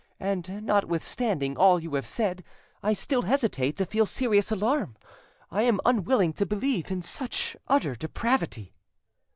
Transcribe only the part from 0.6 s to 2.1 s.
notwithstanding all you have